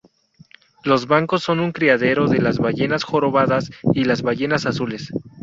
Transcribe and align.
Los 0.83 1.05
bancos 1.05 1.43
son 1.43 1.59
un 1.59 1.73
criadero 1.73 2.27
de 2.27 2.41
las 2.41 2.57
ballenas 2.57 3.03
jorobadas 3.03 3.69
y 3.93 4.03
las 4.05 4.23
ballenas 4.23 4.65
azules. 4.65 5.11